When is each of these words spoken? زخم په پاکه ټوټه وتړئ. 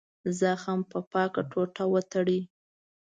زخم 0.39 0.79
په 0.91 0.99
پاکه 1.11 1.41
ټوټه 1.51 1.83
وتړئ. 1.93 2.39